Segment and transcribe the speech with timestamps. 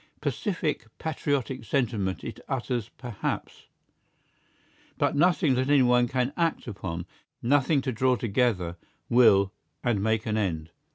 [0.19, 3.67] Pacific, patriotic sentiment it utters perhaps,
[4.97, 7.05] but nothing that anyone can act upon,
[7.43, 8.77] nothing to draw together,
[9.09, 9.53] will,
[9.83, 10.71] and make an end.